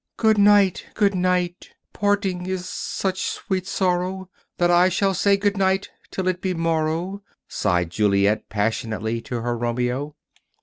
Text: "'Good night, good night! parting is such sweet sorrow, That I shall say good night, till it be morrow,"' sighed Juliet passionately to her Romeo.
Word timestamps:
"'Good 0.17 0.39
night, 0.39 0.87
good 0.95 1.13
night! 1.13 1.75
parting 1.93 2.47
is 2.47 2.67
such 2.67 3.21
sweet 3.21 3.67
sorrow, 3.67 4.31
That 4.57 4.71
I 4.71 4.89
shall 4.89 5.13
say 5.13 5.37
good 5.37 5.57
night, 5.57 5.91
till 6.09 6.27
it 6.27 6.41
be 6.41 6.55
morrow,"' 6.55 7.21
sighed 7.47 7.91
Juliet 7.91 8.49
passionately 8.49 9.21
to 9.21 9.41
her 9.41 9.55
Romeo. 9.55 10.15